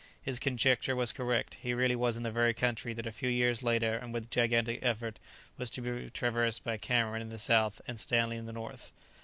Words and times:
His 0.19 0.39
conjecture 0.39 0.95
was 0.95 1.11
correct; 1.11 1.57
he 1.61 1.75
really 1.75 1.95
was 1.95 2.17
in 2.17 2.23
the 2.23 2.31
very 2.31 2.55
country 2.55 2.91
that 2.95 3.05
a 3.05 3.11
few 3.11 3.29
years 3.29 3.61
later 3.61 3.97
and 3.97 4.11
with 4.11 4.31
gigantic 4.31 4.79
effort 4.81 5.19
was 5.59 5.69
to 5.69 5.81
be 5.81 6.09
traversed 6.09 6.63
by 6.63 6.77
Cameron 6.77 7.21
in 7.21 7.29
the 7.29 7.37
south 7.37 7.81
and 7.87 7.99
Stanley 7.99 8.37
in 8.37 8.47
the 8.47 8.51
north. 8.51 8.91